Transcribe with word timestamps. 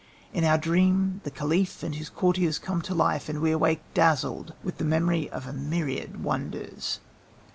In 0.33 0.43
our 0.43 0.57
dream 0.57 1.21
the 1.25 1.29
caliph 1.29 1.83
and 1.83 1.93
his 1.93 2.09
courtiers 2.09 2.57
come 2.57 2.81
to 2.81 2.95
life, 2.95 3.29
and 3.29 3.39
we 3.39 3.51
awake 3.51 3.83
dazzled 3.93 4.53
with 4.63 4.79
the 4.79 4.83
memory 4.83 5.29
of 5.29 5.45
a 5.45 5.53
myriad 5.53 6.23
wonders. 6.23 6.99